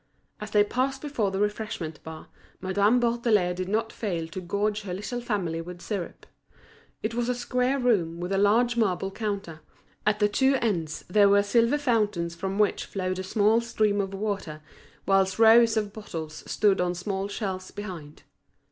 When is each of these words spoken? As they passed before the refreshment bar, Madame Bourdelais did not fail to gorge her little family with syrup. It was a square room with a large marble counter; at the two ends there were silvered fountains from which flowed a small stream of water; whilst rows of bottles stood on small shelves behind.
As 0.39 0.49
they 0.49 0.63
passed 0.63 0.99
before 1.03 1.29
the 1.29 1.37
refreshment 1.37 2.01
bar, 2.03 2.25
Madame 2.59 2.99
Bourdelais 2.99 3.53
did 3.53 3.69
not 3.69 3.93
fail 3.93 4.27
to 4.29 4.41
gorge 4.41 4.81
her 4.81 4.95
little 4.95 5.21
family 5.21 5.61
with 5.61 5.79
syrup. 5.79 6.25
It 7.03 7.13
was 7.13 7.29
a 7.29 7.35
square 7.35 7.77
room 7.77 8.19
with 8.19 8.31
a 8.31 8.37
large 8.39 8.75
marble 8.75 9.11
counter; 9.11 9.61
at 10.03 10.17
the 10.17 10.27
two 10.27 10.55
ends 10.55 11.05
there 11.07 11.29
were 11.29 11.43
silvered 11.43 11.81
fountains 11.81 12.33
from 12.33 12.57
which 12.57 12.85
flowed 12.85 13.19
a 13.19 13.23
small 13.23 13.61
stream 13.61 14.01
of 14.01 14.15
water; 14.15 14.63
whilst 15.05 15.37
rows 15.37 15.77
of 15.77 15.93
bottles 15.93 16.43
stood 16.49 16.81
on 16.81 16.95
small 16.95 17.27
shelves 17.27 17.69
behind. 17.69 18.23